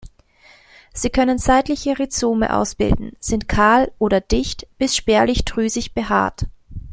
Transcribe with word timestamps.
Sie 0.95 1.11
können 1.11 1.37
seitliche 1.37 1.99
Rhizome 1.99 2.55
ausbilden, 2.57 3.11
sind 3.19 3.47
kahl 3.47 3.91
oder 3.99 4.19
dicht 4.19 4.67
bis 4.79 4.95
spärlich 4.95 5.45
drüsig 5.45 5.93
behaart. 5.93 6.47